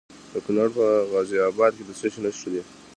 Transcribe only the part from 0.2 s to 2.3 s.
د کونړ په غازي اباد کې د څه شي